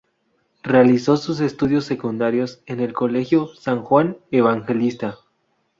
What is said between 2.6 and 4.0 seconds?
en el colegio San